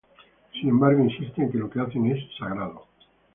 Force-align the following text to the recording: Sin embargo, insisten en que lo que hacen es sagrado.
Sin 0.53 0.67
embargo, 0.69 1.03
insisten 1.03 1.43
en 1.43 1.51
que 1.51 1.59
lo 1.59 1.69
que 1.69 1.79
hacen 1.79 2.07
es 2.07 2.25
sagrado. 2.35 2.87